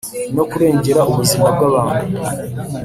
no 0.35 0.43
kurengera 0.51 1.01
ubuzima 1.11 1.47
bw’abantu. 1.55 2.17